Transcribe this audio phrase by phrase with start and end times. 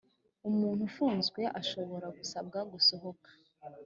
[0.49, 3.29] umuntu ufunzwe ashobora gusabwa gusohoka.